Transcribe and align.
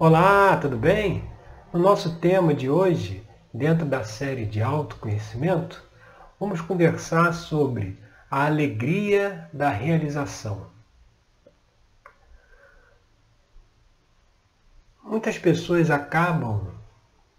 Olá, 0.00 0.56
tudo 0.56 0.76
bem? 0.76 1.28
No 1.72 1.80
nosso 1.80 2.20
tema 2.20 2.54
de 2.54 2.70
hoje, 2.70 3.26
dentro 3.52 3.84
da 3.84 4.04
série 4.04 4.46
de 4.46 4.62
autoconhecimento, 4.62 5.84
vamos 6.38 6.60
conversar 6.60 7.32
sobre 7.32 8.00
a 8.30 8.46
alegria 8.46 9.50
da 9.52 9.70
realização. 9.70 10.68
Muitas 15.02 15.36
pessoas 15.36 15.90
acabam 15.90 16.72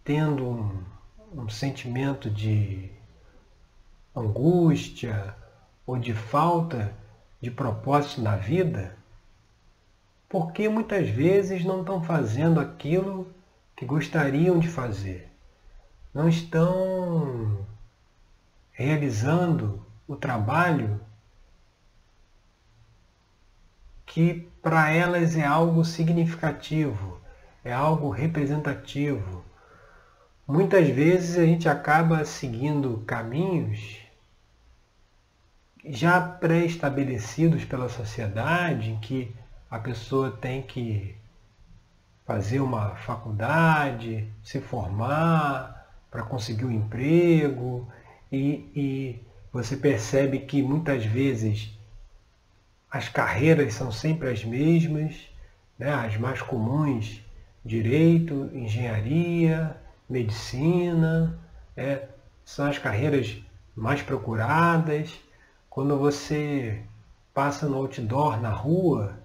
tendo 0.04 0.46
um, 0.46 0.84
um 1.32 1.48
sentimento 1.48 2.30
de 2.30 2.92
angústia 4.14 5.34
ou 5.88 5.98
de 5.98 6.14
falta 6.14 6.94
de 7.40 7.50
propósito 7.50 8.20
na 8.22 8.36
vida 8.36 8.99
porque 10.30 10.70
muitas 10.70 11.10
vezes 11.10 11.66
não 11.66 11.82
estão 11.82 12.04
fazendo 12.04 12.60
aquilo 12.60 13.34
que 13.76 13.84
gostariam 13.84 14.60
de 14.60 14.68
fazer. 14.68 15.28
Não 16.14 16.30
estão 16.30 17.66
realizando 18.72 19.84
o 20.08 20.16
trabalho 20.16 21.02
que 24.06 24.48
para 24.62 24.92
elas 24.92 25.36
é 25.36 25.44
algo 25.44 25.84
significativo, 25.84 27.20
é 27.64 27.74
algo 27.74 28.10
representativo. 28.10 29.44
Muitas 30.48 30.90
vezes 30.90 31.38
a 31.38 31.46
gente 31.46 31.68
acaba 31.68 32.24
seguindo 32.26 33.04
caminhos 33.06 33.98
já 35.86 36.20
pré-estabelecidos 36.22 37.66
pela 37.66 37.88
sociedade, 37.88 38.92
em 38.92 39.00
que 39.00 39.34
a 39.70 39.78
pessoa 39.78 40.32
tem 40.32 40.62
que 40.62 41.16
fazer 42.26 42.60
uma 42.60 42.96
faculdade, 42.96 44.28
se 44.44 44.60
formar 44.60 45.88
para 46.10 46.24
conseguir 46.24 46.66
um 46.66 46.72
emprego 46.72 47.88
e, 48.32 48.70
e 48.76 49.24
você 49.52 49.76
percebe 49.76 50.40
que 50.40 50.62
muitas 50.62 51.06
vezes 51.06 51.72
as 52.90 53.10
carreiras 53.10 53.74
são 53.74 53.92
sempre 53.92 54.30
as 54.30 54.44
mesmas, 54.44 55.30
né? 55.78 55.94
as 55.94 56.18
mais 56.18 56.42
comuns, 56.42 57.22
direito, 57.64 58.50
engenharia, 58.54 59.76
medicina, 60.10 61.40
é, 61.78 62.08
são 62.44 62.66
as 62.66 62.80
carreiras 62.80 63.38
mais 63.76 64.02
procuradas. 64.02 65.20
Quando 65.70 65.98
você 65.98 66.82
passa 67.34 67.68
no 67.68 67.78
outdoor 67.78 68.42
na 68.42 68.50
rua, 68.50 69.20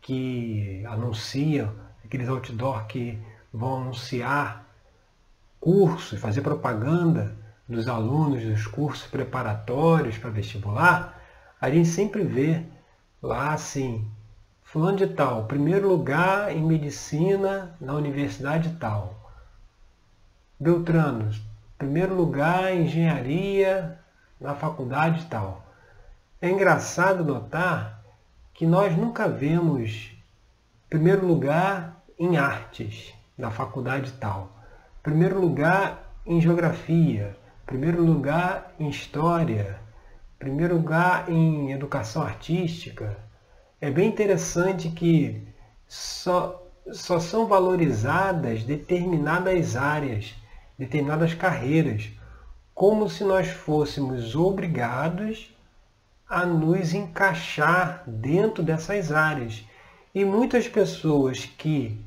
que 0.00 0.84
anunciam, 0.86 1.74
aqueles 2.04 2.28
outdoor 2.28 2.86
que 2.86 3.18
vão 3.52 3.82
anunciar 3.82 4.66
cursos, 5.60 6.18
fazer 6.20 6.40
propaganda 6.40 7.36
dos 7.68 7.88
alunos 7.88 8.42
dos 8.42 8.66
cursos 8.66 9.06
preparatórios 9.08 10.16
para 10.16 10.30
vestibular, 10.30 11.20
a 11.60 11.70
gente 11.70 11.88
sempre 11.88 12.22
vê 12.24 12.64
lá 13.22 13.52
assim, 13.52 14.08
fulano 14.62 14.96
de 14.96 15.08
tal, 15.08 15.44
primeiro 15.44 15.88
lugar 15.88 16.54
em 16.54 16.62
medicina 16.62 17.76
na 17.80 17.94
universidade 17.94 18.76
tal. 18.76 19.32
Beltrano, 20.58 21.30
primeiro 21.76 22.14
lugar 22.14 22.72
em 22.72 22.84
engenharia 22.84 23.98
na 24.40 24.54
faculdade 24.54 25.26
tal. 25.26 25.64
É 26.40 26.48
engraçado 26.48 27.24
notar 27.24 27.97
que 28.58 28.66
nós 28.66 28.96
nunca 28.96 29.28
vemos, 29.28 30.10
primeiro 30.90 31.24
lugar, 31.24 32.02
em 32.18 32.36
artes, 32.36 33.14
na 33.38 33.52
faculdade 33.52 34.10
tal, 34.14 34.50
primeiro 35.00 35.40
lugar 35.40 36.12
em 36.26 36.40
geografia, 36.40 37.36
primeiro 37.64 38.02
lugar 38.04 38.74
em 38.76 38.88
história, 38.88 39.78
primeiro 40.40 40.74
lugar 40.74 41.30
em 41.30 41.70
educação 41.70 42.20
artística. 42.20 43.16
É 43.80 43.92
bem 43.92 44.08
interessante 44.08 44.88
que 44.88 45.40
só, 45.86 46.60
só 46.90 47.20
são 47.20 47.46
valorizadas 47.46 48.64
determinadas 48.64 49.76
áreas, 49.76 50.34
determinadas 50.76 51.32
carreiras, 51.32 52.10
como 52.74 53.08
se 53.08 53.22
nós 53.22 53.46
fôssemos 53.46 54.34
obrigados 54.34 55.56
a 56.28 56.44
nos 56.44 56.92
encaixar 56.92 58.04
dentro 58.06 58.62
dessas 58.62 59.10
áreas. 59.10 59.64
E 60.14 60.24
muitas 60.24 60.68
pessoas 60.68 61.44
que 61.44 61.98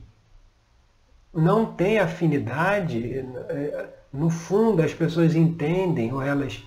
não 1.34 1.74
têm 1.74 1.98
afinidade, 1.98 3.20
eh, 3.50 3.90
no 4.14 4.30
fundo 4.30 4.84
as 4.84 4.94
pessoas 4.94 5.34
entendem 5.36 6.14
ou 6.14 6.22
elas 6.22 6.64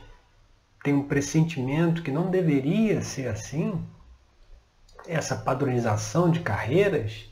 têm 0.83 0.95
um 0.95 1.07
pressentimento 1.07 2.03
que 2.03 2.11
não 2.11 2.31
deveria 2.31 3.03
ser 3.03 3.29
assim, 3.29 3.81
essa 5.07 5.37
padronização 5.37 6.31
de 6.31 6.41
carreiras, 6.41 7.31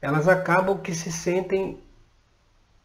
elas 0.00 0.28
acabam 0.28 0.78
que 0.78 0.94
se 0.94 1.10
sentem 1.10 1.80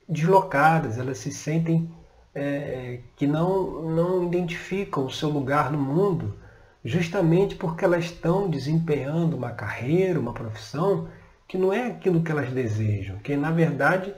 deslocadas, 0.08 0.98
elas 0.98 1.18
se 1.18 1.32
sentem 1.32 1.92
é, 2.34 3.00
que 3.16 3.28
não, 3.28 3.82
não 3.84 4.24
identificam 4.24 5.06
o 5.06 5.12
seu 5.12 5.30
lugar 5.30 5.72
no 5.72 5.78
mundo 5.78 6.41
justamente 6.84 7.56
porque 7.56 7.86
elas 7.86 8.06
estão 8.06 8.50
desempenhando 8.50 9.38
uma 9.38 9.52
carreira, 9.52 10.20
uma 10.20 10.34
profissão 10.34 11.08
que 11.48 11.58
não 11.58 11.72
é 11.72 11.88
aquilo 11.88 12.24
que 12.24 12.32
elas 12.32 12.50
desejam, 12.50 13.18
que 13.20 13.36
na 13.36 13.52
verdade 13.52 14.14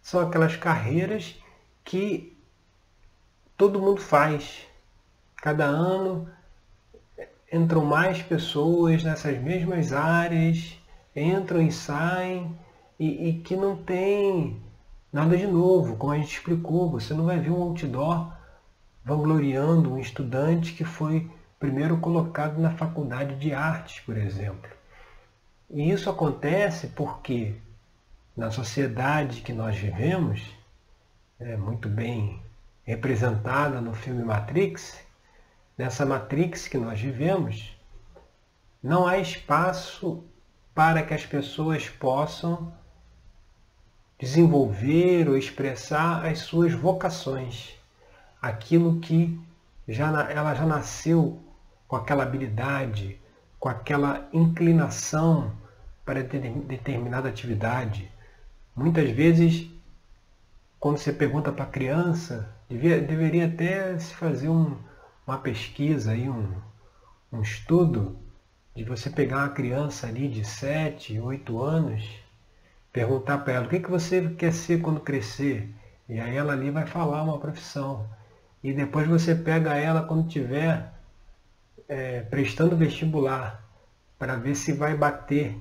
são 0.00 0.20
aquelas 0.20 0.56
carreiras 0.56 1.34
que 1.84 2.36
todo 3.56 3.80
mundo 3.80 4.00
faz. 4.00 4.66
Cada 5.36 5.64
ano 5.64 6.28
entram 7.52 7.84
mais 7.84 8.22
pessoas 8.22 9.02
nessas 9.02 9.38
mesmas 9.40 9.92
áreas, 9.92 10.78
entram 11.14 11.60
e 11.62 11.72
saem, 11.72 12.56
e, 12.98 13.28
e, 13.28 13.32
que 13.40 13.56
não 13.56 13.76
tem 13.76 14.60
nada 15.12 15.36
de 15.36 15.46
novo, 15.46 15.96
como 15.96 16.12
a 16.12 16.16
gente 16.16 16.36
explicou, 16.36 16.90
você 16.90 17.12
não 17.12 17.26
vai 17.26 17.38
ver 17.38 17.50
um 17.50 17.62
outdoor 17.62 18.32
vangloriando 19.04 19.92
um 19.92 19.98
estudante 19.98 20.72
que 20.72 20.84
foi 20.84 21.30
primeiro 21.58 21.98
colocado 21.98 22.60
na 22.60 22.70
faculdade 22.70 23.36
de 23.36 23.52
artes, 23.52 24.00
por 24.00 24.16
exemplo. 24.16 24.70
E 25.70 25.90
isso 25.90 26.08
acontece 26.08 26.88
porque 26.88 27.54
na 28.36 28.50
sociedade 28.50 29.40
que 29.40 29.52
nós 29.52 29.76
vivemos, 29.76 30.54
é 31.40 31.56
muito 31.56 31.88
bem 31.88 32.40
representada 32.84 33.80
no 33.80 33.94
filme 33.94 34.22
Matrix, 34.22 34.98
nessa 35.76 36.06
Matrix 36.06 36.68
que 36.68 36.78
nós 36.78 37.00
vivemos, 37.00 37.76
não 38.82 39.06
há 39.06 39.18
espaço 39.18 40.22
para 40.74 41.02
que 41.02 41.14
as 41.14 41.24
pessoas 41.24 41.88
possam 41.88 42.72
desenvolver 44.18 45.28
ou 45.28 45.36
expressar 45.36 46.24
as 46.24 46.40
suas 46.40 46.72
vocações, 46.72 47.74
aquilo 48.40 49.00
que 49.00 49.38
já, 49.88 50.30
ela 50.30 50.54
já 50.54 50.64
nasceu 50.64 51.42
com 51.86 51.96
aquela 51.96 52.22
habilidade, 52.22 53.20
com 53.58 53.68
aquela 53.68 54.28
inclinação 54.32 55.52
para 56.04 56.22
determinada 56.22 57.28
atividade. 57.28 58.10
Muitas 58.74 59.10
vezes, 59.10 59.70
quando 60.78 60.98
você 60.98 61.12
pergunta 61.12 61.50
para 61.50 61.64
a 61.64 61.68
criança, 61.68 62.48
devia, 62.68 63.00
deveria 63.00 63.46
até 63.46 63.98
se 63.98 64.14
fazer 64.14 64.48
um, 64.48 64.76
uma 65.26 65.38
pesquisa, 65.38 66.12
aí, 66.12 66.28
um, 66.28 66.52
um 67.32 67.40
estudo, 67.40 68.16
de 68.74 68.84
você 68.84 69.08
pegar 69.08 69.38
uma 69.38 69.48
criança 69.48 70.06
ali 70.06 70.28
de 70.28 70.44
7, 70.44 71.18
8 71.18 71.62
anos, 71.62 72.04
perguntar 72.92 73.38
para 73.38 73.54
ela 73.54 73.66
o 73.66 73.68
que, 73.68 73.80
que 73.80 73.90
você 73.90 74.28
quer 74.30 74.52
ser 74.52 74.82
quando 74.82 75.00
crescer. 75.00 75.74
E 76.08 76.20
aí 76.20 76.36
ela 76.36 76.52
ali 76.52 76.70
vai 76.70 76.86
falar 76.86 77.22
uma 77.22 77.38
profissão. 77.38 78.06
E 78.62 78.72
depois 78.72 79.08
você 79.08 79.34
pega 79.34 79.74
ela 79.74 80.02
quando 80.02 80.28
tiver 80.28 80.92
é, 81.88 82.20
prestando 82.22 82.76
vestibular 82.76 83.62
para 84.18 84.36
ver 84.36 84.54
se 84.54 84.72
vai 84.72 84.96
bater 84.96 85.56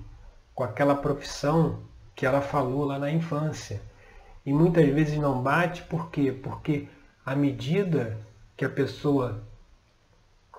com 0.54 0.64
aquela 0.64 0.96
profissão 0.96 1.84
que 2.16 2.26
ela 2.26 2.42
falou 2.42 2.86
lá 2.86 2.98
na 2.98 3.12
infância. 3.12 3.82
E 4.46 4.54
muitas 4.54 4.88
vezes 4.90 5.18
não 5.18 5.42
bate, 5.42 5.84
por 5.84 6.10
quê? 6.10 6.32
Porque 6.32 6.88
à 7.26 7.36
medida 7.36 8.18
que 8.56 8.64
a 8.64 8.70
pessoa 8.70 9.44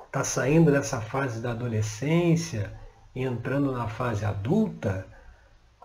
está 0.06 0.22
saindo 0.24 0.70
dessa 0.70 1.00
fase 1.00 1.40
da 1.40 1.52
adolescência 1.52 2.72
e 3.14 3.22
entrando 3.22 3.72
na 3.72 3.88
fase 3.88 4.24
adulta, 4.24 5.06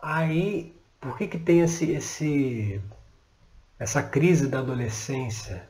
aí 0.02 0.76
por 1.00 1.18
que, 1.18 1.28
que 1.28 1.40
tem 1.40 1.62
esse, 1.62 1.92
esse, 1.92 2.82
essa 3.80 4.04
crise 4.04 4.48
da 4.48 4.60
adolescência? 4.60 5.68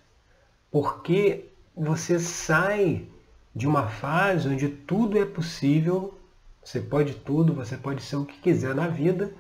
Porque 0.72 1.50
você 1.76 2.20
sai 2.20 3.08
de 3.56 3.68
uma 3.68 3.88
fase 3.88 4.48
onde 4.48 4.70
tudo 4.70 5.18
é 5.18 5.26
possível, 5.26 6.18
você 6.64 6.80
pode 6.80 7.14
tudo, 7.16 7.54
você 7.54 7.76
pode 7.76 8.02
ser 8.02 8.16
o 8.16 8.26
que 8.26 8.40
quiser 8.40 8.74
na 8.74 8.88
vida, 8.88 9.34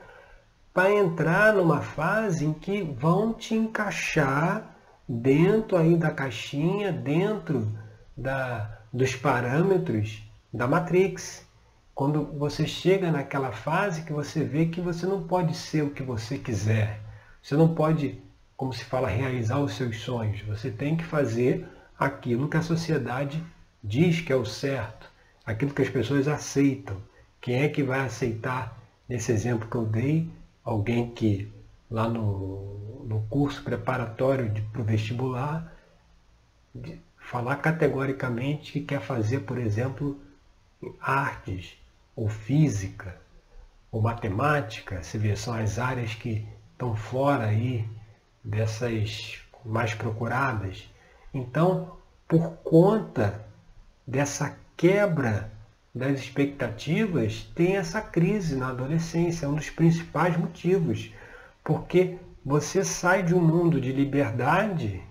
para 0.73 0.91
entrar 0.91 1.53
numa 1.53 1.81
fase 1.81 2.45
em 2.45 2.53
que 2.53 2.81
vão 2.81 3.33
te 3.33 3.53
encaixar 3.53 4.75
dentro 5.07 5.77
aí 5.77 5.97
da 5.97 6.11
caixinha, 6.11 6.91
dentro 6.91 7.67
da, 8.15 8.79
dos 8.91 9.15
parâmetros 9.15 10.23
da 10.53 10.67
Matrix. 10.67 11.45
Quando 11.93 12.25
você 12.37 12.65
chega 12.65 13.11
naquela 13.11 13.51
fase 13.51 14.03
que 14.03 14.13
você 14.13 14.43
vê 14.43 14.65
que 14.67 14.79
você 14.79 15.05
não 15.05 15.23
pode 15.27 15.55
ser 15.55 15.83
o 15.83 15.91
que 15.91 16.01
você 16.01 16.37
quiser. 16.37 17.01
Você 17.41 17.55
não 17.55 17.75
pode, 17.75 18.21
como 18.55 18.73
se 18.73 18.85
fala, 18.85 19.09
realizar 19.09 19.59
os 19.59 19.75
seus 19.75 19.99
sonhos. 19.99 20.41
Você 20.43 20.71
tem 20.71 20.95
que 20.95 21.03
fazer 21.03 21.67
aquilo 21.99 22.47
que 22.47 22.57
a 22.57 22.61
sociedade 22.61 23.43
diz 23.83 24.21
que 24.21 24.31
é 24.31 24.35
o 24.35 24.45
certo, 24.45 25.09
aquilo 25.45 25.73
que 25.73 25.81
as 25.81 25.89
pessoas 25.89 26.27
aceitam. 26.27 27.01
Quem 27.39 27.63
é 27.63 27.69
que 27.69 27.83
vai 27.83 28.01
aceitar, 28.01 28.77
nesse 29.09 29.31
exemplo 29.31 29.67
que 29.67 29.75
eu 29.75 29.85
dei, 29.85 30.29
alguém 30.63 31.11
que 31.11 31.51
lá 31.89 32.07
no, 32.07 33.03
no 33.05 33.21
curso 33.29 33.63
preparatório 33.63 34.51
para 34.71 34.81
o 34.81 34.85
vestibular, 34.85 35.75
falar 37.17 37.57
categoricamente 37.57 38.71
que 38.71 38.81
quer 38.81 39.01
fazer, 39.01 39.41
por 39.41 39.57
exemplo, 39.57 40.19
artes, 40.99 41.77
ou 42.15 42.29
física, 42.29 43.19
ou 43.91 44.01
matemática, 44.01 45.03
se 45.03 45.17
vê, 45.17 45.35
são 45.35 45.53
as 45.53 45.79
áreas 45.79 46.13
que 46.13 46.47
estão 46.71 46.95
fora 46.95 47.45
aí 47.45 47.87
dessas 48.43 49.39
mais 49.65 49.93
procuradas. 49.93 50.89
Então, 51.33 51.97
por 52.27 52.51
conta 52.63 53.45
dessa 54.11 54.57
quebra 54.75 55.49
das 55.95 56.19
expectativas, 56.19 57.49
tem 57.55 57.77
essa 57.77 58.01
crise 58.01 58.57
na 58.57 58.67
adolescência, 58.67 59.45
é 59.45 59.49
um 59.49 59.55
dos 59.55 59.69
principais 59.69 60.35
motivos, 60.35 61.13
porque 61.63 62.17
você 62.45 62.83
sai 62.83 63.23
de 63.23 63.33
um 63.33 63.39
mundo 63.39 63.79
de 63.79 63.93
liberdade 63.93 65.01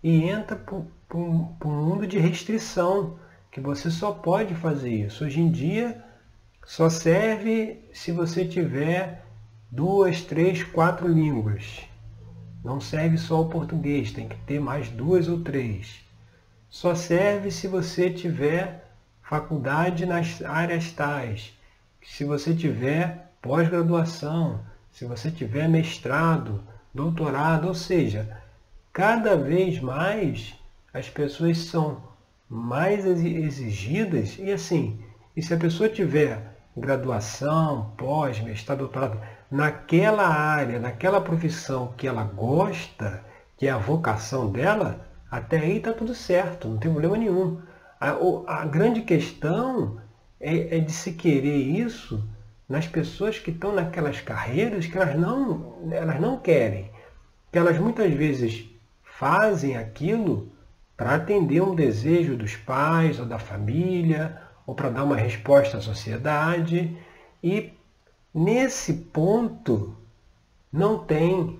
e 0.00 0.22
entra 0.22 0.54
para 0.54 1.18
um, 1.18 1.52
mundo 1.64 2.06
de 2.06 2.16
restrição, 2.16 3.18
que 3.50 3.60
você 3.60 3.90
só 3.90 4.12
pode 4.12 4.54
fazer 4.54 4.90
isso. 4.90 5.24
Hoje 5.24 5.40
em 5.40 5.50
dia, 5.50 6.04
só 6.64 6.88
serve 6.88 7.80
se 7.92 8.12
você 8.12 8.44
tiver 8.44 9.24
duas, 9.68 10.22
três, 10.22 10.62
quatro 10.62 11.08
línguas. 11.08 11.88
Não 12.64 12.80
serve 12.80 13.18
só 13.18 13.40
o 13.42 13.48
português, 13.48 14.12
tem 14.12 14.28
que 14.28 14.36
ter 14.46 14.60
mais 14.60 14.88
duas 14.88 15.26
ou 15.28 15.40
três. 15.40 16.03
Só 16.74 16.92
serve 16.92 17.52
se 17.52 17.68
você 17.68 18.10
tiver 18.10 18.90
faculdade 19.22 20.04
nas 20.04 20.42
áreas 20.42 20.90
tais. 20.90 21.56
Se 22.02 22.24
você 22.24 22.52
tiver 22.52 23.30
pós-graduação, 23.40 24.58
se 24.90 25.04
você 25.04 25.30
tiver 25.30 25.68
mestrado, 25.68 26.60
doutorado, 26.92 27.68
ou 27.68 27.74
seja, 27.74 28.42
cada 28.92 29.36
vez 29.36 29.80
mais 29.80 30.56
as 30.92 31.08
pessoas 31.08 31.58
são 31.58 32.02
mais 32.48 33.06
exigidas 33.06 34.36
e 34.40 34.50
assim, 34.50 35.00
e 35.36 35.40
se 35.40 35.54
a 35.54 35.58
pessoa 35.58 35.88
tiver 35.88 36.56
graduação, 36.76 37.92
pós, 37.96 38.40
mestrado, 38.40 38.78
doutorado, 38.78 39.20
naquela 39.48 40.26
área, 40.26 40.80
naquela 40.80 41.20
profissão 41.20 41.94
que 41.96 42.08
ela 42.08 42.24
gosta, 42.24 43.24
que 43.56 43.68
é 43.68 43.70
a 43.70 43.78
vocação 43.78 44.50
dela, 44.50 45.13
até 45.34 45.58
aí 45.58 45.78
está 45.78 45.92
tudo 45.92 46.14
certo, 46.14 46.68
não 46.68 46.76
tem 46.78 46.88
problema 46.88 47.16
nenhum. 47.16 47.60
A, 48.00 48.14
a 48.60 48.64
grande 48.64 49.02
questão 49.02 50.00
é, 50.40 50.76
é, 50.76 50.78
de 50.78 50.92
se 50.92 51.12
querer 51.14 51.56
isso 51.56 52.22
nas 52.68 52.86
pessoas 52.86 53.36
que 53.40 53.50
estão 53.50 53.74
naquelas 53.74 54.20
carreiras 54.20 54.86
que 54.86 54.96
elas 54.96 55.18
não, 55.18 55.90
elas 55.90 56.20
não 56.20 56.38
querem. 56.38 56.88
Que 57.50 57.58
elas 57.58 57.76
muitas 57.78 58.12
vezes 58.12 58.64
fazem 59.02 59.76
aquilo 59.76 60.52
para 60.96 61.16
atender 61.16 61.60
um 61.60 61.74
desejo 61.74 62.36
dos 62.36 62.54
pais 62.54 63.18
ou 63.18 63.26
da 63.26 63.40
família 63.40 64.40
ou 64.64 64.72
para 64.72 64.88
dar 64.88 65.02
uma 65.02 65.16
resposta 65.16 65.78
à 65.78 65.80
sociedade. 65.80 66.96
E 67.42 67.72
nesse 68.32 68.92
ponto 68.92 69.96
não 70.72 70.96
tem 70.96 71.58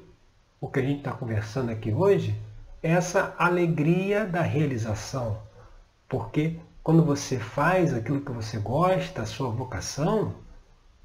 o 0.61 0.69
que 0.69 0.79
a 0.79 0.83
gente 0.83 0.99
está 0.99 1.11
conversando 1.11 1.73
aqui 1.73 1.93
hoje, 1.93 2.41
essa 2.85 3.35
alegria 3.39 4.27
da 4.27 4.43
realização. 4.43 5.39
Porque 6.07 6.59
quando 6.83 7.03
você 7.03 7.39
faz 7.39 7.95
aquilo 7.95 8.21
que 8.21 8.31
você 8.31 8.59
gosta, 8.59 9.23
a 9.23 9.27
sua 9.27 9.49
vocação, 9.49 10.35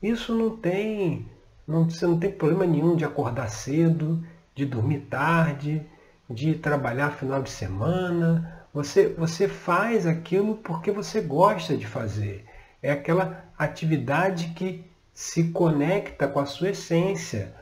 isso 0.04 0.36
não 0.36 0.58
tem, 0.58 1.26
não, 1.66 1.90
você 1.90 2.06
não 2.06 2.20
tem 2.20 2.30
problema 2.30 2.66
nenhum 2.66 2.98
de 2.98 3.06
acordar 3.06 3.50
cedo, 3.50 4.22
de 4.54 4.66
dormir 4.66 5.08
tarde, 5.10 5.82
de 6.30 6.54
trabalhar 6.56 7.12
final 7.12 7.42
de 7.42 7.50
semana, 7.50 8.66
você, 8.74 9.08
você 9.08 9.48
faz 9.48 10.06
aquilo 10.06 10.56
porque 10.58 10.92
você 10.92 11.22
gosta 11.22 11.78
de 11.78 11.88
fazer. 11.88 12.46
É 12.84 12.92
aquela 12.92 13.46
atividade 13.58 14.50
que 14.50 14.84
se 15.14 15.46
conecta 15.46 16.28
com 16.28 16.42
a 16.42 16.46
sua 16.46 16.72
essência. 16.72 17.56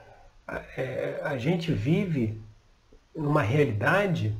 É, 0.75 1.21
a 1.23 1.37
gente 1.37 1.71
vive 1.71 2.41
numa 3.17 3.41
realidade 3.41 4.37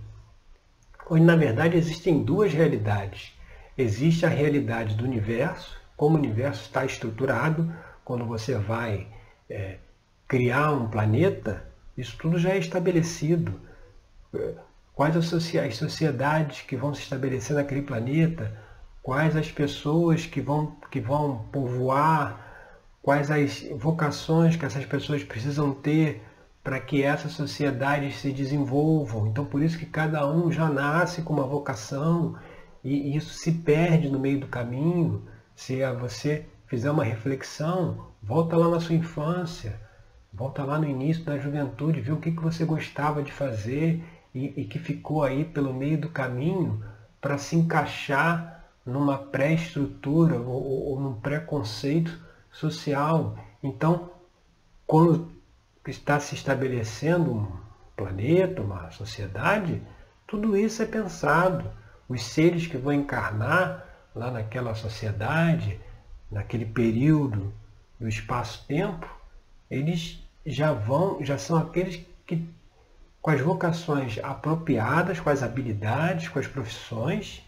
onde, 1.09 1.23
na 1.23 1.35
verdade, 1.35 1.77
existem 1.77 2.23
duas 2.23 2.53
realidades. 2.53 3.33
Existe 3.77 4.25
a 4.25 4.29
realidade 4.29 4.95
do 4.95 5.03
universo, 5.03 5.75
como 5.95 6.15
o 6.15 6.19
universo 6.19 6.63
está 6.63 6.85
estruturado, 6.85 7.73
quando 8.05 8.25
você 8.25 8.55
vai 8.55 9.07
é, 9.49 9.77
criar 10.27 10.71
um 10.71 10.87
planeta, 10.87 11.65
isso 11.97 12.15
tudo 12.17 12.37
já 12.37 12.51
é 12.51 12.57
estabelecido 12.57 13.59
quais 14.93 15.15
as 15.15 15.25
sociedades 15.25 16.61
que 16.61 16.75
vão 16.75 16.93
se 16.93 17.01
estabelecer 17.01 17.55
naquele 17.55 17.81
planeta, 17.81 18.57
quais 19.01 19.35
as 19.35 19.51
pessoas 19.51 20.25
que 20.25 20.41
vão, 20.41 20.75
que 20.91 20.99
vão 20.99 21.45
povoar, 21.51 22.45
quais 23.01 23.31
as 23.31 23.63
vocações 23.77 24.55
que 24.55 24.65
essas 24.65 24.85
pessoas 24.85 25.23
precisam 25.23 25.73
ter 25.73 26.21
para 26.67 26.81
que 26.81 27.01
essas 27.01 27.31
sociedades 27.31 28.17
se 28.17 28.29
desenvolvam. 28.33 29.27
Então, 29.27 29.45
por 29.45 29.63
isso 29.63 29.79
que 29.79 29.85
cada 29.85 30.27
um 30.27 30.51
já 30.51 30.67
nasce 30.67 31.21
com 31.21 31.31
uma 31.31 31.47
vocação 31.47 32.35
e 32.83 33.15
isso 33.15 33.35
se 33.35 33.53
perde 33.53 34.09
no 34.09 34.19
meio 34.19 34.41
do 34.41 34.47
caminho. 34.47 35.23
Se 35.55 35.79
você 35.93 36.45
fizer 36.65 36.91
uma 36.91 37.05
reflexão, 37.05 38.07
volta 38.21 38.57
lá 38.57 38.67
na 38.67 38.81
sua 38.81 38.95
infância, 38.95 39.79
volta 40.33 40.61
lá 40.65 40.77
no 40.77 40.85
início 40.85 41.23
da 41.23 41.37
juventude, 41.37 42.01
vê 42.01 42.11
o 42.11 42.19
que, 42.19 42.31
que 42.31 42.43
você 42.43 42.65
gostava 42.65 43.23
de 43.23 43.31
fazer 43.31 44.03
e, 44.35 44.47
e 44.59 44.65
que 44.65 44.77
ficou 44.77 45.23
aí 45.23 45.45
pelo 45.45 45.73
meio 45.73 45.97
do 45.97 46.09
caminho 46.09 46.83
para 47.21 47.37
se 47.37 47.55
encaixar 47.55 48.65
numa 48.85 49.17
pré-estrutura 49.17 50.37
ou, 50.37 50.89
ou 50.89 50.99
num 50.99 51.13
preconceito 51.13 52.19
social. 52.51 53.37
Então, 53.63 54.09
quando 54.85 55.36
está 55.89 56.19
se 56.19 56.35
estabelecendo 56.35 57.31
um 57.31 57.51
planeta, 57.95 58.61
uma 58.61 58.91
sociedade, 58.91 59.81
tudo 60.25 60.55
isso 60.55 60.81
é 60.83 60.85
pensado. 60.85 61.71
Os 62.07 62.23
seres 62.23 62.67
que 62.67 62.77
vão 62.77 62.93
encarnar 62.93 63.85
lá 64.15 64.31
naquela 64.31 64.73
sociedade, 64.75 65.79
naquele 66.31 66.65
período 66.65 67.53
do 67.99 68.07
espaço-tempo, 68.07 69.07
eles 69.69 70.23
já 70.45 70.71
vão, 70.71 71.23
já 71.23 71.37
são 71.37 71.57
aqueles 71.57 72.05
que 72.25 72.47
com 73.21 73.31
as 73.31 73.41
vocações 73.41 74.17
apropriadas, 74.23 75.19
com 75.19 75.29
as 75.29 75.43
habilidades, 75.43 76.29
com 76.29 76.39
as 76.39 76.47
profissões, 76.47 77.43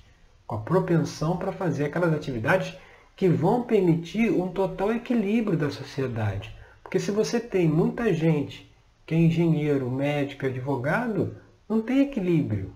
com 0.45 0.55
a 0.55 0.59
propensão 0.59 1.37
para 1.37 1.51
fazer 1.51 1.85
aquelas 1.85 2.13
atividades 2.13 2.75
que 3.15 3.29
vão 3.29 3.63
permitir 3.63 4.31
um 4.31 4.49
total 4.49 4.93
equilíbrio 4.93 5.57
da 5.57 5.69
sociedade. 5.69 6.53
Porque 6.89 6.99
se 6.99 7.11
você 7.11 7.39
tem 7.39 7.67
muita 7.67 8.11
gente 8.11 8.67
que 9.05 9.13
é 9.13 9.17
engenheiro, 9.19 9.91
médico, 9.91 10.47
advogado, 10.47 11.37
não 11.69 11.83
tem 11.83 11.99
equilíbrio. 11.99 12.73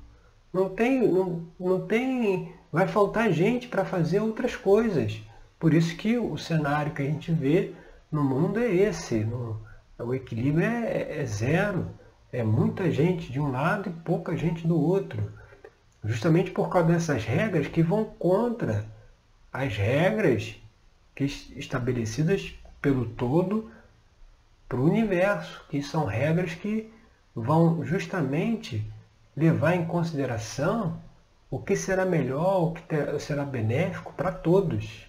Não 0.54 0.70
tem, 0.70 1.02
não, 1.02 1.48
não 1.60 1.88
tem, 1.88 2.54
vai 2.72 2.88
faltar 2.88 3.32
gente 3.32 3.68
para 3.68 3.84
fazer 3.84 4.20
outras 4.20 4.56
coisas. 4.56 5.20
Por 5.58 5.74
isso 5.74 5.98
que 5.98 6.16
o 6.16 6.38
cenário 6.38 6.94
que 6.94 7.02
a 7.02 7.06
gente 7.06 7.32
vê 7.32 7.74
no 8.12 8.24
mundo 8.24 8.60
é 8.60 8.72
esse. 8.72 9.24
No, 9.24 9.60
o 9.98 10.14
equilíbrio 10.14 10.64
é, 10.64 11.20
é 11.20 11.26
zero. 11.26 11.88
É 12.32 12.44
muita 12.44 12.92
gente 12.92 13.32
de 13.32 13.40
um 13.40 13.50
lado 13.50 13.90
e 13.90 13.94
pouca 14.04 14.38
gente 14.38 14.68
do 14.68 14.80
outro. 14.80 15.34
Justamente 16.04 16.52
por 16.52 16.70
causa 16.70 16.90
dessas 16.90 17.26
regras 17.26 17.66
que 17.66 17.82
vão 17.82 18.06
contra 18.06 18.86
as 19.52 19.76
regras 19.76 20.56
que 21.16 21.24
estabelecidas 21.56 22.54
pelo 22.80 23.06
todo 23.06 23.72
para 24.74 24.82
o 24.82 24.90
universo, 24.90 25.64
que 25.70 25.84
são 25.84 26.04
regras 26.04 26.56
que 26.56 26.92
vão 27.36 27.86
justamente 27.86 28.84
levar 29.38 29.76
em 29.76 29.86
consideração 29.86 31.00
o 31.52 31.60
que 31.60 31.76
será 31.76 32.04
melhor, 32.08 32.64
o 32.64 32.72
que 32.72 33.20
será 33.20 33.46
benéfico 33.46 34.12
para 34.14 34.32
todos. 34.32 35.08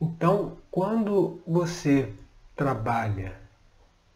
Então, 0.00 0.56
quando 0.72 1.40
você 1.46 2.12
trabalha 2.56 3.36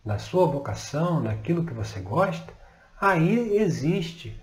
na 0.04 0.18
sua 0.18 0.44
vocação, 0.44 1.20
naquilo 1.20 1.64
que 1.64 1.72
você 1.72 2.00
gosta, 2.00 2.52
aí 3.00 3.58
existe 3.58 4.36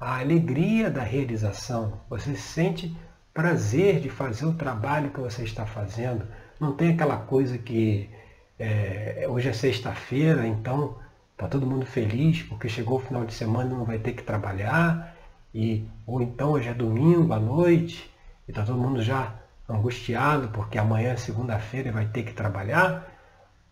a 0.00 0.18
alegria 0.18 0.90
da 0.90 1.04
realização. 1.04 2.00
Você 2.10 2.34
sente 2.34 2.92
prazer 3.32 4.00
de 4.00 4.10
fazer 4.10 4.46
o 4.46 4.54
trabalho 4.54 5.10
que 5.10 5.20
você 5.20 5.44
está 5.44 5.64
fazendo. 5.64 6.26
Não 6.58 6.74
tem 6.74 6.90
aquela 6.90 7.18
coisa 7.18 7.56
que 7.56 8.10
é, 8.58 9.26
hoje 9.28 9.48
é 9.48 9.52
sexta-feira, 9.52 10.46
então 10.46 10.96
está 11.32 11.46
todo 11.46 11.66
mundo 11.66 11.86
feliz 11.86 12.42
porque 12.42 12.68
chegou 12.68 12.98
o 12.98 13.00
final 13.00 13.24
de 13.24 13.32
semana 13.32 13.70
e 13.70 13.76
não 13.76 13.84
vai 13.84 13.98
ter 13.98 14.12
que 14.12 14.22
trabalhar, 14.22 15.14
e, 15.54 15.86
ou 16.06 16.20
então 16.20 16.52
hoje 16.52 16.68
é 16.68 16.74
domingo 16.74 17.32
à 17.32 17.38
noite 17.38 18.10
e 18.46 18.50
está 18.50 18.64
todo 18.64 18.78
mundo 18.78 19.02
já 19.02 19.34
angustiado 19.68 20.48
porque 20.48 20.78
amanhã 20.78 21.12
é 21.12 21.16
segunda-feira 21.16 21.88
e 21.88 21.92
vai 21.92 22.06
ter 22.06 22.24
que 22.24 22.32
trabalhar. 22.32 23.14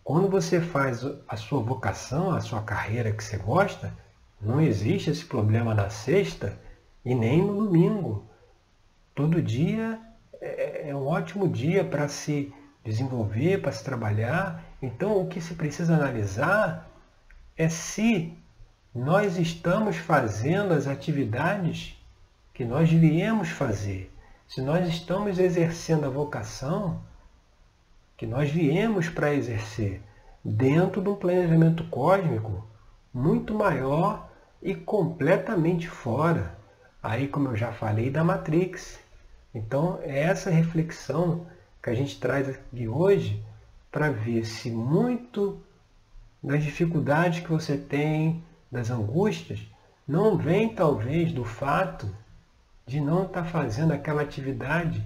Quando 0.03 0.29
você 0.29 0.61
faz 0.61 1.05
a 1.27 1.35
sua 1.35 1.61
vocação, 1.61 2.31
a 2.31 2.39
sua 2.39 2.61
carreira 2.61 3.11
que 3.11 3.23
você 3.23 3.37
gosta, 3.37 3.93
não 4.39 4.61
existe 4.61 5.09
esse 5.09 5.25
problema 5.25 5.73
na 5.73 5.89
sexta 5.89 6.57
e 7.03 7.13
nem 7.13 7.41
no 7.41 7.65
domingo. 7.65 8.25
Todo 9.13 9.41
dia 9.41 9.99
é, 10.39 10.89
é 10.89 10.95
um 10.95 11.07
ótimo 11.07 11.47
dia 11.47 11.83
para 11.83 12.07
se 12.07 12.53
desenvolver, 12.87 13.61
para 13.61 13.71
se 13.71 13.83
trabalhar. 13.83 14.63
Então, 14.81 15.19
o 15.19 15.27
que 15.27 15.41
se 15.41 15.55
precisa 15.55 15.95
analisar 15.95 16.89
é 17.57 17.67
se 17.67 18.33
nós 18.95 19.37
estamos 19.37 19.97
fazendo 19.97 20.73
as 20.73 20.87
atividades 20.87 22.01
que 22.53 22.63
nós 22.63 22.89
viemos 22.89 23.49
fazer. 23.49 24.11
Se 24.47 24.61
nós 24.61 24.87
estamos 24.87 25.37
exercendo 25.37 26.05
a 26.05 26.09
vocação 26.09 27.01
que 28.15 28.25
nós 28.25 28.49
viemos 28.49 29.09
para 29.09 29.33
exercer 29.33 30.01
dentro 30.43 31.01
de 31.01 31.09
um 31.09 31.15
planejamento 31.15 31.83
cósmico 31.89 32.65
muito 33.13 33.53
maior 33.53 34.29
e 34.61 34.73
completamente 34.73 35.87
fora. 35.89 36.57
Aí, 37.03 37.27
como 37.27 37.49
eu 37.49 37.55
já 37.55 37.71
falei, 37.73 38.09
da 38.09 38.23
Matrix. 38.23 38.97
Então, 39.53 39.99
é 40.03 40.21
essa 40.21 40.49
reflexão 40.49 41.45
que 41.87 41.91
a 41.91 41.95
gente 41.95 42.19
traz 42.19 42.49
aqui 42.49 42.85
hoje 42.85 43.41
para 43.89 44.09
ver 44.09 44.43
se 44.43 44.69
muito 44.69 45.57
das 46.43 46.61
dificuldades 46.61 47.39
que 47.39 47.49
você 47.49 47.77
tem, 47.77 48.43
das 48.69 48.89
angústias, 48.89 49.61
não 50.05 50.37
vem 50.37 50.67
talvez 50.67 51.31
do 51.31 51.45
fato 51.45 52.13
de 52.85 52.99
não 52.99 53.23
estar 53.23 53.43
tá 53.43 53.49
fazendo 53.49 53.93
aquela 53.93 54.21
atividade 54.21 55.01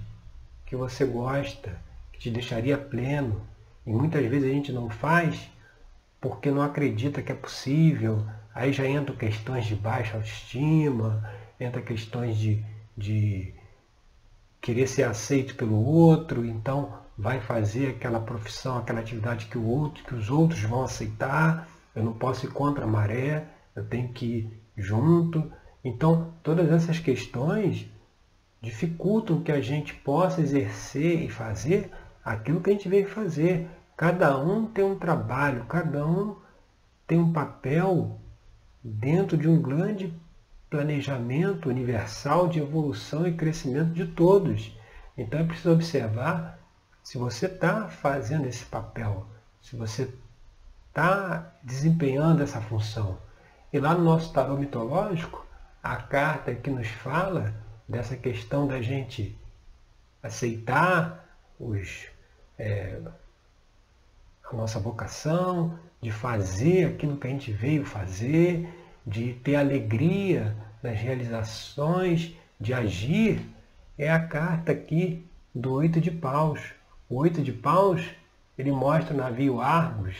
que 0.66 0.74
você 0.74 1.04
gosta, 1.04 1.80
que 2.12 2.18
te 2.18 2.30
deixaria 2.30 2.76
pleno. 2.76 3.40
E 3.86 3.92
muitas 3.92 4.26
vezes 4.26 4.50
a 4.50 4.52
gente 4.52 4.72
não 4.72 4.90
faz 4.90 5.48
porque 6.20 6.50
não 6.50 6.62
acredita 6.62 7.22
que 7.22 7.30
é 7.30 7.36
possível. 7.36 8.26
Aí 8.52 8.72
já 8.72 8.88
entram 8.88 9.14
questões 9.14 9.66
de 9.66 9.76
baixa 9.76 10.16
autoestima, 10.16 11.30
entra 11.60 11.80
questões 11.80 12.36
de, 12.36 12.60
de 12.96 13.54
querer 14.62 14.86
ser 14.86 15.02
aceito 15.02 15.56
pelo 15.56 15.84
outro, 15.84 16.46
então 16.46 16.94
vai 17.18 17.40
fazer 17.40 17.88
aquela 17.88 18.20
profissão, 18.20 18.78
aquela 18.78 19.00
atividade 19.00 19.46
que 19.46 19.58
o 19.58 19.66
outro, 19.66 20.04
que 20.04 20.14
os 20.14 20.30
outros 20.30 20.62
vão 20.62 20.84
aceitar. 20.84 21.68
Eu 21.94 22.04
não 22.04 22.12
posso 22.12 22.46
ir 22.46 22.50
contra 22.50 22.84
a 22.84 22.88
maré, 22.88 23.44
eu 23.74 23.84
tenho 23.84 24.08
que 24.12 24.24
ir 24.24 24.62
junto. 24.76 25.52
Então, 25.84 26.32
todas 26.44 26.70
essas 26.70 27.00
questões 27.00 27.90
dificultam 28.60 29.42
que 29.42 29.50
a 29.50 29.60
gente 29.60 29.92
possa 29.94 30.40
exercer 30.40 31.22
e 31.22 31.28
fazer 31.28 31.90
aquilo 32.24 32.60
que 32.60 32.70
a 32.70 32.72
gente 32.72 32.88
veio 32.88 33.08
fazer. 33.08 33.68
Cada 33.96 34.38
um 34.38 34.66
tem 34.66 34.84
um 34.84 34.98
trabalho, 34.98 35.64
cada 35.64 36.06
um 36.06 36.36
tem 37.06 37.18
um 37.18 37.32
papel 37.32 38.20
dentro 38.82 39.36
de 39.36 39.48
um 39.48 39.60
grande 39.60 40.14
planejamento 40.72 41.68
universal 41.68 42.48
de 42.48 42.58
evolução 42.58 43.26
e 43.26 43.34
crescimento 43.34 43.92
de 43.92 44.06
todos. 44.06 44.74
Então 45.18 45.38
é 45.38 45.44
preciso 45.44 45.70
observar 45.70 46.58
se 47.02 47.18
você 47.18 47.44
está 47.44 47.88
fazendo 47.88 48.46
esse 48.46 48.64
papel, 48.64 49.26
se 49.60 49.76
você 49.76 50.08
está 50.88 51.52
desempenhando 51.62 52.42
essa 52.42 52.58
função. 52.58 53.18
E 53.70 53.78
lá 53.78 53.92
no 53.92 54.02
nosso 54.02 54.32
tarô 54.32 54.56
mitológico, 54.56 55.46
a 55.82 55.96
carta 55.96 56.54
que 56.54 56.70
nos 56.70 56.88
fala 56.88 57.52
dessa 57.86 58.16
questão 58.16 58.66
da 58.66 58.80
gente 58.80 59.38
aceitar 60.22 61.36
os, 61.60 62.06
é, 62.58 62.98
a 64.50 64.56
nossa 64.56 64.80
vocação, 64.80 65.78
de 66.00 66.10
fazer 66.10 66.86
aquilo 66.86 67.18
que 67.18 67.26
a 67.26 67.30
gente 67.30 67.52
veio 67.52 67.84
fazer, 67.84 68.66
de 69.06 69.34
ter 69.34 69.56
alegria 69.56 70.56
nas 70.82 70.98
realizações, 70.98 72.34
de 72.60 72.72
agir, 72.72 73.40
é 73.98 74.10
a 74.10 74.20
carta 74.20 74.72
aqui 74.72 75.26
do 75.54 75.72
oito 75.74 76.00
de 76.00 76.10
paus. 76.10 76.60
O 77.08 77.16
oito 77.16 77.42
de 77.42 77.52
paus, 77.52 78.02
ele 78.56 78.72
mostra 78.72 79.14
o 79.14 79.16
navio 79.16 79.60
Argos, 79.60 80.16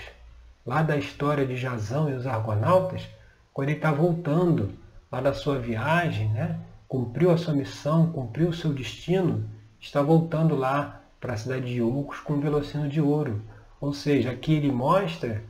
lá 0.66 0.82
da 0.82 0.96
história 0.96 1.46
de 1.46 1.56
Jazão 1.56 2.10
e 2.10 2.14
os 2.14 2.26
argonautas, 2.26 3.08
quando 3.52 3.68
ele 3.68 3.78
está 3.78 3.92
voltando 3.92 4.72
lá 5.10 5.20
da 5.20 5.32
sua 5.32 5.58
viagem, 5.58 6.28
né? 6.28 6.58
cumpriu 6.88 7.30
a 7.30 7.38
sua 7.38 7.54
missão, 7.54 8.12
cumpriu 8.12 8.48
o 8.48 8.54
seu 8.54 8.72
destino, 8.72 9.48
está 9.80 10.02
voltando 10.02 10.54
lá 10.54 11.00
para 11.20 11.34
a 11.34 11.36
cidade 11.36 11.72
de 11.72 11.80
Ulcos 11.80 12.20
com 12.20 12.34
um 12.34 12.40
velocino 12.40 12.88
de 12.88 13.00
ouro. 13.00 13.40
Ou 13.80 13.92
seja, 13.94 14.30
aqui 14.30 14.54
ele 14.54 14.70
mostra 14.70 15.42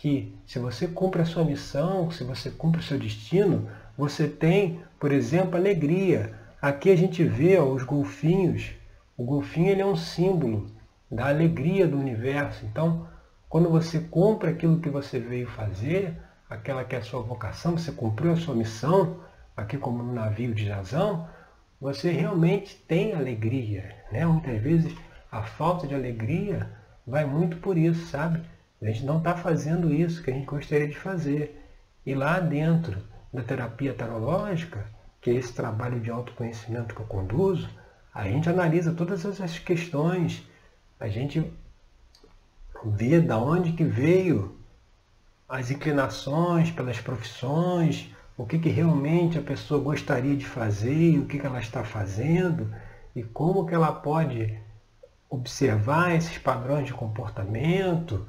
que 0.00 0.34
se 0.46 0.58
você 0.58 0.86
cumpre 0.88 1.20
a 1.20 1.26
sua 1.26 1.44
missão, 1.44 2.10
se 2.10 2.24
você 2.24 2.50
cumpre 2.50 2.80
o 2.80 2.82
seu 2.82 2.98
destino, 2.98 3.68
você 3.98 4.26
tem, 4.26 4.80
por 4.98 5.12
exemplo, 5.12 5.58
alegria. 5.58 6.32
Aqui 6.60 6.90
a 6.90 6.96
gente 6.96 7.22
vê 7.22 7.58
ó, 7.58 7.66
os 7.66 7.82
golfinhos. 7.82 8.70
O 9.14 9.22
golfinho 9.22 9.68
ele 9.68 9.82
é 9.82 9.86
um 9.86 9.96
símbolo 9.96 10.70
da 11.10 11.28
alegria 11.28 11.86
do 11.86 11.98
universo. 11.98 12.64
Então, 12.64 13.06
quando 13.46 13.68
você 13.68 14.00
cumpre 14.00 14.48
aquilo 14.48 14.80
que 14.80 14.88
você 14.88 15.20
veio 15.20 15.46
fazer, 15.48 16.16
aquela 16.48 16.82
que 16.82 16.96
é 16.96 17.00
a 17.00 17.02
sua 17.02 17.20
vocação, 17.20 17.76
você 17.76 17.92
cumpriu 17.92 18.32
a 18.32 18.36
sua 18.36 18.54
missão, 18.54 19.20
aqui 19.54 19.76
como 19.76 20.02
no 20.02 20.14
navio 20.14 20.54
de 20.54 20.64
Jazão, 20.64 21.28
você 21.78 22.10
realmente 22.10 22.74
tem 22.88 23.12
alegria. 23.12 23.94
Né? 24.10 24.24
Muitas 24.24 24.62
vezes 24.62 24.96
a 25.30 25.42
falta 25.42 25.86
de 25.86 25.94
alegria 25.94 26.70
vai 27.06 27.26
muito 27.26 27.58
por 27.58 27.76
isso, 27.76 28.06
sabe? 28.06 28.40
A 28.80 28.86
gente 28.86 29.04
não 29.04 29.18
está 29.18 29.36
fazendo 29.36 29.92
isso 29.92 30.22
que 30.22 30.30
a 30.30 30.34
gente 30.34 30.46
gostaria 30.46 30.88
de 30.88 30.96
fazer. 30.96 31.68
E 32.04 32.14
lá 32.14 32.40
dentro 32.40 33.02
da 33.32 33.42
terapia 33.42 33.92
tarológica, 33.92 34.86
que 35.20 35.30
é 35.30 35.34
esse 35.34 35.52
trabalho 35.52 36.00
de 36.00 36.10
autoconhecimento 36.10 36.94
que 36.94 37.00
eu 37.00 37.06
conduzo, 37.06 37.68
a 38.12 38.24
gente 38.24 38.48
analisa 38.48 38.92
todas 38.92 39.24
essas 39.24 39.58
questões, 39.58 40.48
a 40.98 41.08
gente 41.08 41.52
vê 42.84 43.20
da 43.20 43.38
onde 43.38 43.72
que 43.72 43.84
veio 43.84 44.58
as 45.48 45.70
inclinações 45.70 46.70
pelas 46.70 47.00
profissões, 47.00 48.10
o 48.36 48.46
que, 48.46 48.58
que 48.58 48.70
realmente 48.70 49.38
a 49.38 49.42
pessoa 49.42 49.82
gostaria 49.82 50.34
de 50.34 50.46
fazer, 50.46 51.18
o 51.18 51.26
que, 51.26 51.38
que 51.38 51.46
ela 51.46 51.60
está 51.60 51.84
fazendo 51.84 52.74
e 53.14 53.22
como 53.22 53.66
que 53.66 53.74
ela 53.74 53.92
pode 53.92 54.58
observar 55.28 56.14
esses 56.14 56.38
padrões 56.38 56.86
de 56.86 56.94
comportamento, 56.94 58.26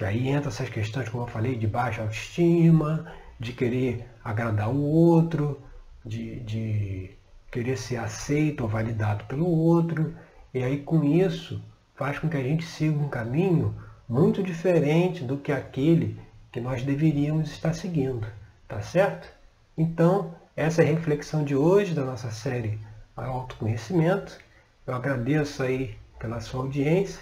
que 0.00 0.04
aí 0.06 0.28
entra 0.28 0.48
essas 0.48 0.70
questões, 0.70 1.10
como 1.10 1.24
eu 1.24 1.28
falei, 1.28 1.56
de 1.56 1.66
baixa 1.66 2.00
autoestima, 2.00 3.12
de 3.38 3.52
querer 3.52 4.06
agradar 4.24 4.70
o 4.70 4.82
outro, 4.82 5.60
de, 6.02 6.40
de 6.40 7.10
querer 7.50 7.76
ser 7.76 7.98
aceito 7.98 8.62
ou 8.62 8.68
validado 8.68 9.26
pelo 9.26 9.46
outro. 9.46 10.16
E 10.54 10.64
aí 10.64 10.78
com 10.78 11.04
isso 11.04 11.62
faz 11.94 12.18
com 12.18 12.30
que 12.30 12.38
a 12.38 12.42
gente 12.42 12.64
siga 12.64 12.98
um 12.98 13.10
caminho 13.10 13.74
muito 14.08 14.42
diferente 14.42 15.22
do 15.22 15.36
que 15.36 15.52
aquele 15.52 16.18
que 16.50 16.62
nós 16.62 16.82
deveríamos 16.82 17.50
estar 17.50 17.74
seguindo. 17.74 18.26
Tá 18.66 18.80
certo? 18.80 19.28
Então, 19.76 20.34
essa 20.56 20.80
é 20.80 20.86
a 20.86 20.94
reflexão 20.94 21.44
de 21.44 21.54
hoje 21.54 21.92
da 21.92 22.06
nossa 22.06 22.30
série 22.30 22.80
Autoconhecimento. 23.14 24.38
Eu 24.86 24.94
agradeço 24.94 25.62
aí 25.62 25.94
pela 26.18 26.40
sua 26.40 26.62
audiência 26.62 27.20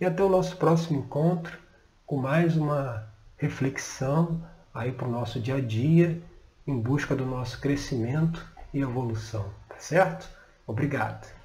e 0.00 0.04
até 0.04 0.22
o 0.22 0.28
nosso 0.28 0.56
próximo 0.58 1.00
encontro 1.00 1.58
com 2.10 2.16
mais 2.16 2.56
uma 2.56 3.06
reflexão 3.36 4.42
aí 4.74 4.90
para 4.90 5.06
o 5.06 5.10
nosso 5.12 5.38
dia 5.38 5.54
a 5.54 5.60
dia, 5.60 6.20
em 6.66 6.76
busca 6.76 7.14
do 7.14 7.24
nosso 7.24 7.60
crescimento 7.60 8.44
e 8.74 8.80
evolução, 8.80 9.48
tá 9.68 9.76
certo? 9.78 10.28
Obrigado. 10.66 11.39